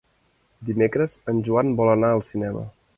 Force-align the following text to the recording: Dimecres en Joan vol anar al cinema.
Dimecres 0.69 1.19
en 1.33 1.45
Joan 1.49 1.73
vol 1.83 1.95
anar 1.95 2.13
al 2.19 2.29
cinema. 2.33 2.69